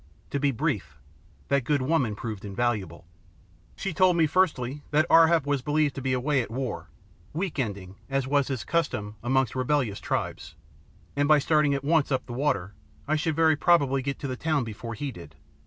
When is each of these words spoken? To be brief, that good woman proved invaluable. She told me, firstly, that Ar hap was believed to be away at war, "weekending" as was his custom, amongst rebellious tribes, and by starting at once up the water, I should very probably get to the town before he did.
To 0.31 0.39
be 0.39 0.49
brief, 0.49 0.97
that 1.49 1.63
good 1.63 1.83
woman 1.83 2.15
proved 2.15 2.43
invaluable. 2.43 3.05
She 3.75 3.93
told 3.93 4.17
me, 4.17 4.25
firstly, 4.25 4.81
that 4.89 5.05
Ar 5.11 5.27
hap 5.27 5.45
was 5.45 5.61
believed 5.61 5.93
to 5.93 6.01
be 6.01 6.11
away 6.11 6.41
at 6.41 6.49
war, 6.49 6.89
"weekending" 7.35 7.97
as 8.09 8.25
was 8.25 8.47
his 8.47 8.63
custom, 8.63 9.17
amongst 9.21 9.53
rebellious 9.53 9.99
tribes, 9.99 10.55
and 11.15 11.27
by 11.27 11.37
starting 11.37 11.75
at 11.75 11.83
once 11.85 12.11
up 12.11 12.25
the 12.25 12.33
water, 12.33 12.73
I 13.07 13.15
should 13.15 13.35
very 13.35 13.55
probably 13.55 14.01
get 14.01 14.17
to 14.21 14.27
the 14.27 14.35
town 14.35 14.63
before 14.63 14.95
he 14.95 15.11
did. 15.11 15.35